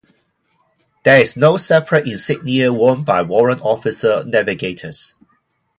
[1.03, 5.13] There is no separate insignia worn by warrant officer navigators.